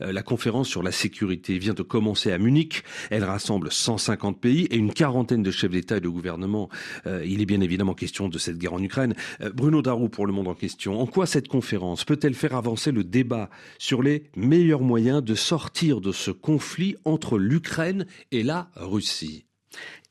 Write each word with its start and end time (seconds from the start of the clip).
Euh, 0.00 0.12
la 0.12 0.22
conférence 0.22 0.68
sur 0.68 0.82
la 0.82 0.92
sécurité 0.92 1.58
vient 1.58 1.74
de 1.74 1.82
commencer 1.82 2.32
à 2.32 2.38
Munich. 2.38 2.82
Elle 3.10 3.24
rassemble 3.24 3.70
150 3.70 4.40
pays 4.40 4.64
et 4.70 4.76
une 4.76 4.92
quarantaine 4.92 5.42
de 5.42 5.50
chefs 5.50 5.70
d'État 5.70 5.96
et 5.96 6.00
de 6.00 6.08
gouvernement. 6.08 6.68
Euh, 7.06 7.24
il 7.26 7.40
est 7.40 7.46
bien 7.46 7.60
évidemment 7.60 7.94
question 7.94 8.28
de 8.28 8.38
cette 8.38 8.58
guerre 8.58 8.74
en 8.74 8.82
Ukraine. 8.82 9.14
Euh, 9.40 9.50
Bruno 9.52 9.82
Darou 9.82 10.08
pour 10.08 10.26
le 10.26 10.32
monde 10.32 10.48
en 10.48 10.54
question. 10.54 11.00
En 11.00 11.06
quoi 11.06 11.26
cette 11.26 11.48
conférence 11.48 12.04
peut-elle 12.04 12.34
faire 12.34 12.54
avancer 12.54 12.92
le 12.92 13.04
débat 13.04 13.50
sur 13.78 14.02
les 14.02 14.24
meilleurs 14.36 14.82
moyens 14.82 15.22
de 15.22 15.34
sortir 15.34 16.00
de 16.00 16.12
ce 16.12 16.30
conflit 16.30 16.96
entre 17.04 17.38
l'Ukraine 17.38 18.06
et 18.30 18.42
la 18.42 18.70
Russie? 18.76 19.44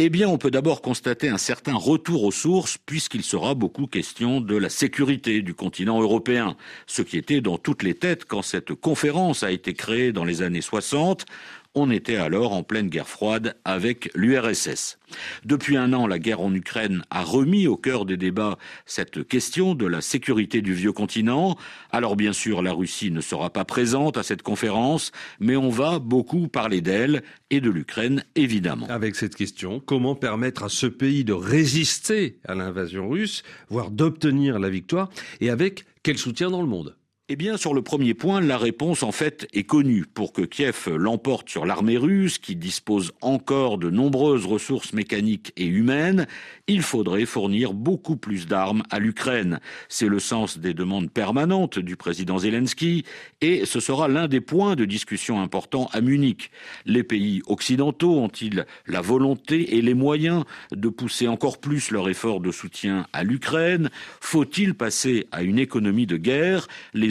Eh 0.00 0.10
bien, 0.10 0.28
on 0.28 0.38
peut 0.38 0.52
d'abord 0.52 0.80
constater 0.80 1.28
un 1.28 1.38
certain 1.38 1.74
retour 1.74 2.22
aux 2.22 2.30
sources, 2.30 2.78
puisqu'il 2.78 3.24
sera 3.24 3.54
beaucoup 3.54 3.88
question 3.88 4.40
de 4.40 4.56
la 4.56 4.68
sécurité 4.68 5.42
du 5.42 5.54
continent 5.54 6.00
européen, 6.00 6.56
ce 6.86 7.02
qui 7.02 7.16
était 7.16 7.40
dans 7.40 7.58
toutes 7.58 7.82
les 7.82 7.94
têtes 7.94 8.24
quand 8.24 8.42
cette 8.42 8.74
conférence 8.74 9.42
a 9.42 9.50
été 9.50 9.74
créée 9.74 10.12
dans 10.12 10.24
les 10.24 10.42
années 10.42 10.60
60, 10.60 11.26
on 11.74 11.90
était 11.90 12.16
alors 12.16 12.52
en 12.52 12.62
pleine 12.62 12.88
guerre 12.88 13.08
froide 13.08 13.56
avec 13.64 14.10
l'URSS. 14.14 14.98
Depuis 15.44 15.76
un 15.76 15.92
an, 15.92 16.06
la 16.06 16.18
guerre 16.18 16.40
en 16.40 16.52
Ukraine 16.52 17.02
a 17.10 17.22
remis 17.22 17.66
au 17.66 17.76
cœur 17.76 18.04
des 18.04 18.16
débats 18.16 18.58
cette 18.84 19.26
question 19.26 19.74
de 19.74 19.86
la 19.86 20.00
sécurité 20.00 20.60
du 20.60 20.74
vieux 20.74 20.92
continent. 20.92 21.56
Alors 21.92 22.16
bien 22.16 22.32
sûr, 22.32 22.62
la 22.62 22.72
Russie 22.72 23.10
ne 23.10 23.20
sera 23.20 23.50
pas 23.50 23.64
présente 23.64 24.16
à 24.16 24.22
cette 24.22 24.42
conférence, 24.42 25.12
mais 25.40 25.56
on 25.56 25.68
va 25.68 25.98
beaucoup 25.98 26.48
parler 26.48 26.80
d'elle 26.80 27.22
et 27.50 27.60
de 27.60 27.70
l'Ukraine, 27.70 28.24
évidemment. 28.34 28.86
Avec 28.88 29.14
cette 29.14 29.36
question, 29.36 29.80
comment 29.88 30.14
permettre 30.14 30.64
à 30.64 30.68
ce 30.68 30.86
pays 30.86 31.24
de 31.24 31.32
résister 31.32 32.38
à 32.46 32.54
l'invasion 32.54 33.08
russe, 33.08 33.42
voire 33.70 33.90
d'obtenir 33.90 34.58
la 34.58 34.68
victoire, 34.68 35.08
et 35.40 35.48
avec 35.48 35.86
quel 36.02 36.18
soutien 36.18 36.50
dans 36.50 36.60
le 36.60 36.68
monde 36.68 36.94
eh 37.30 37.36
bien, 37.36 37.58
sur 37.58 37.74
le 37.74 37.82
premier 37.82 38.14
point, 38.14 38.40
la 38.40 38.56
réponse 38.56 39.02
en 39.02 39.12
fait 39.12 39.46
est 39.52 39.64
connue. 39.64 40.06
Pour 40.06 40.32
que 40.32 40.40
Kiev 40.40 40.88
l'emporte 40.96 41.50
sur 41.50 41.66
l'armée 41.66 41.98
russe, 41.98 42.38
qui 42.38 42.56
dispose 42.56 43.12
encore 43.20 43.76
de 43.76 43.90
nombreuses 43.90 44.46
ressources 44.46 44.94
mécaniques 44.94 45.52
et 45.58 45.66
humaines, 45.66 46.26
il 46.68 46.80
faudrait 46.80 47.26
fournir 47.26 47.74
beaucoup 47.74 48.16
plus 48.16 48.46
d'armes 48.46 48.82
à 48.88 48.98
l'Ukraine. 48.98 49.60
C'est 49.90 50.08
le 50.08 50.20
sens 50.20 50.58
des 50.58 50.72
demandes 50.72 51.10
permanentes 51.10 51.78
du 51.78 51.96
président 51.96 52.38
Zelensky, 52.38 53.04
et 53.42 53.66
ce 53.66 53.78
sera 53.78 54.08
l'un 54.08 54.26
des 54.26 54.40
points 54.40 54.74
de 54.74 54.86
discussion 54.86 55.42
importants 55.42 55.90
à 55.92 56.00
Munich. 56.00 56.50
Les 56.86 57.02
pays 57.02 57.42
occidentaux 57.46 58.14
ont-ils 58.18 58.64
la 58.86 59.02
volonté 59.02 59.76
et 59.76 59.82
les 59.82 59.94
moyens 59.94 60.44
de 60.72 60.88
pousser 60.88 61.28
encore 61.28 61.58
plus 61.58 61.90
leur 61.90 62.08
effort 62.08 62.40
de 62.40 62.52
soutien 62.52 63.06
à 63.12 63.22
l'Ukraine? 63.22 63.90
Faut-il 64.22 64.72
passer 64.72 65.26
à 65.30 65.42
une 65.42 65.58
économie 65.58 66.06
de 66.06 66.16
guerre? 66.16 66.68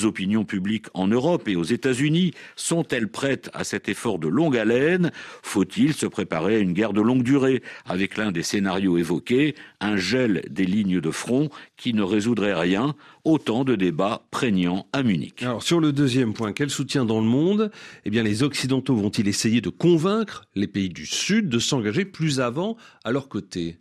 Les 0.00 0.06
opinions 0.06 0.44
publiques 0.44 0.86
en 0.94 1.08
Europe 1.08 1.46
et 1.48 1.56
aux 1.56 1.64
États-Unis. 1.64 2.32
Sont-elles 2.56 3.08
prêtes 3.08 3.50
à 3.52 3.64
cet 3.64 3.88
effort 3.88 4.18
de 4.18 4.28
longue 4.28 4.56
haleine? 4.56 5.10
Faut-il 5.42 5.92
se 5.92 6.06
préparer 6.06 6.56
à 6.56 6.58
une 6.58 6.72
guerre 6.72 6.92
de 6.92 7.02
longue 7.02 7.22
durée? 7.22 7.62
Avec 7.84 8.16
l'un 8.16 8.32
des 8.32 8.42
scénarios 8.42 8.96
évoqués, 8.96 9.54
un 9.80 9.96
gel 9.96 10.42
des 10.48 10.64
lignes 10.64 11.00
de 11.00 11.10
front 11.10 11.50
qui 11.76 11.92
ne 11.92 12.02
résoudrait 12.02 12.54
rien. 12.54 12.94
Autant 13.24 13.64
de 13.64 13.76
débats 13.76 14.26
prégnants 14.30 14.86
à 14.94 15.02
Munich. 15.02 15.42
Alors 15.42 15.62
sur 15.62 15.80
le 15.80 15.92
deuxième 15.92 16.32
point, 16.32 16.52
quel 16.52 16.70
soutien 16.70 17.04
dans 17.04 17.20
le 17.20 17.26
monde? 17.26 17.70
Eh 18.06 18.10
bien 18.10 18.22
les 18.22 18.42
Occidentaux 18.42 18.96
vont-ils 18.96 19.28
essayer 19.28 19.60
de 19.60 19.68
convaincre 19.68 20.46
les 20.54 20.66
pays 20.66 20.88
du 20.88 21.04
Sud 21.04 21.50
de 21.50 21.58
s'engager 21.58 22.06
plus 22.06 22.40
avant 22.40 22.78
à 23.04 23.12
leur 23.12 23.28
côté? 23.28 23.76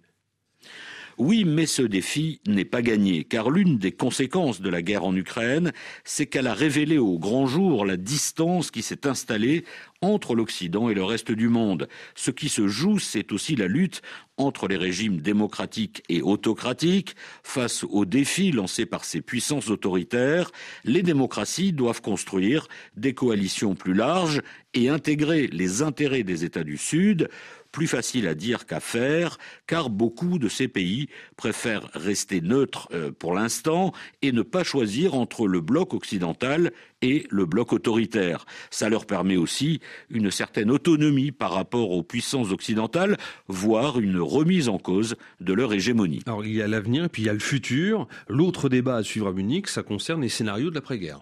Oui, 1.20 1.44
mais 1.44 1.66
ce 1.66 1.82
défi 1.82 2.40
n'est 2.48 2.64
pas 2.66 2.82
gagné, 2.82 3.26
car 3.26 3.50
l'une 3.50 3.78
des 3.78 3.92
conséquences 3.92 4.62
de 4.62 4.70
la 4.70 4.82
guerre 4.82 5.04
en 5.04 5.14
Ukraine, 5.14 5.74
c'est 6.06 6.26
qu'elle 6.28 6.48
a 6.48 6.54
révélé 6.54 6.98
au 6.98 7.20
grand 7.20 7.46
jour 7.46 7.86
la 7.86 7.98
distance 7.98 8.72
qui 8.72 8.82
s'est 8.82 9.06
installée 9.06 9.66
entre 10.02 10.36
l'Occident 10.36 10.90
et 10.90 10.94
le 10.94 11.04
reste 11.04 11.32
du 11.32 11.50
monde. 11.50 11.90
Ce 12.16 12.32
qui 12.32 12.50
se 12.50 12.68
joue, 12.68 13.00
c'est 13.00 13.32
aussi 13.32 13.56
la 13.56 13.68
lutte 13.68 14.02
entre 14.38 14.68
les 14.68 14.78
régimes 14.78 15.20
démocratiques 15.20 16.04
et 16.08 16.22
autocratiques. 16.22 17.16
Face 17.44 17.84
aux 17.84 18.06
défis 18.06 18.52
lancés 18.52 18.86
par 18.86 19.04
ces 19.04 19.22
puissances 19.22 19.70
autoritaires, 19.70 20.52
les 20.86 21.04
démocraties 21.04 21.74
doivent 21.74 22.02
construire 22.02 22.68
des 22.96 23.14
coalitions 23.14 23.76
plus 23.76 23.94
larges 23.94 24.42
et 24.74 24.88
intégrer 24.88 25.48
les 25.48 25.82
intérêts 25.82 26.24
des 26.24 26.46
États 26.46 26.64
du 26.64 26.78
Sud 26.78 27.30
plus 27.72 27.88
facile 27.88 28.28
à 28.28 28.34
dire 28.34 28.66
qu'à 28.66 28.80
faire, 28.80 29.38
car 29.68 29.90
beaucoup 29.90 30.40
de 30.40 30.50
ces 30.50 30.68
pays 30.68 31.08
préfèrent 31.36 31.90
rester 31.94 32.42
neutres 32.42 32.88
euh, 32.94 33.12
pour 33.12 33.34
l'instant 33.34 33.94
et 34.22 34.32
ne 34.32 34.42
pas 34.42 34.64
choisir 34.64 35.14
entre 35.14 35.48
le 35.48 35.62
bloc 35.62 35.94
occidental 35.94 36.72
et 37.02 37.26
le 37.30 37.46
bloc 37.46 37.74
autoritaire. 37.74 38.46
Ça 38.70 38.90
leur 38.90 39.06
permet 39.06 39.38
aussi 39.38 39.80
une 40.10 40.32
certaine 40.32 40.72
autonomie 40.72 41.32
par 41.32 41.54
rapport 41.54 41.92
aux 41.92 42.04
puissances 42.04 42.52
occidentales, 42.52 43.18
voire 43.48 44.00
une 44.00 44.20
remise 44.20 44.70
en 44.70 44.78
cause 44.78 45.16
de 45.40 45.54
leur 45.54 45.74
hégémonie. 45.74 46.22
Alors 46.26 46.46
il 46.46 46.56
y 46.56 46.62
a 46.62 46.68
l'avenir 46.68 47.10
puis 47.10 47.24
il 47.24 47.26
y 47.26 47.30
a 47.30 47.34
le 47.34 47.40
futur. 47.40 48.08
L'autre 48.28 48.70
débat 48.70 48.98
à 48.98 49.04
suivre 49.04 49.28
à 49.28 49.34
Munich, 49.34 49.68
ça 49.68 49.84
concerne 49.84 50.22
les 50.22 50.30
scénarios 50.30 50.70
de 50.70 50.76
l'après-guerre. 50.76 51.22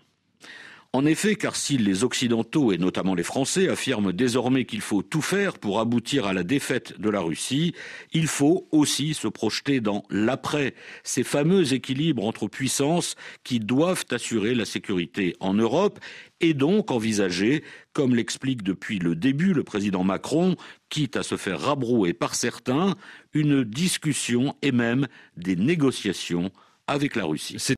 En 0.97 1.05
effet, 1.05 1.35
car 1.35 1.55
si 1.55 1.77
les 1.77 2.03
Occidentaux, 2.03 2.71
et 2.71 2.79
notamment 2.79 3.13
les 3.13 3.21
Français, 3.21 3.69
affirment 3.69 4.11
désormais 4.11 4.65
qu'il 4.65 4.81
faut 4.81 5.03
tout 5.03 5.21
faire 5.21 5.59
pour 5.59 5.79
aboutir 5.79 6.25
à 6.25 6.33
la 6.33 6.41
défaite 6.41 6.99
de 6.99 7.11
la 7.11 7.19
Russie, 7.19 7.75
il 8.13 8.25
faut 8.25 8.67
aussi 8.71 9.13
se 9.13 9.27
projeter 9.27 9.79
dans 9.79 10.01
l'après, 10.09 10.73
ces 11.03 11.23
fameux 11.23 11.71
équilibres 11.71 12.25
entre 12.25 12.47
puissances 12.47 13.15
qui 13.43 13.59
doivent 13.59 14.05
assurer 14.09 14.55
la 14.55 14.65
sécurité 14.65 15.35
en 15.39 15.53
Europe 15.53 15.99
et 16.41 16.55
donc 16.55 16.89
envisager, 16.89 17.63
comme 17.93 18.15
l'explique 18.15 18.63
depuis 18.63 18.97
le 18.97 19.13
début 19.13 19.53
le 19.53 19.63
président 19.63 20.03
Macron, 20.03 20.55
quitte 20.89 21.15
à 21.15 21.21
se 21.21 21.37
faire 21.37 21.61
rabrouer 21.61 22.13
par 22.13 22.33
certains, 22.33 22.95
une 23.35 23.63
discussion 23.63 24.55
et 24.63 24.71
même 24.71 25.07
des 25.35 25.57
négociations 25.57 26.51
avec 26.87 27.15
la 27.15 27.25
Russie. 27.25 27.59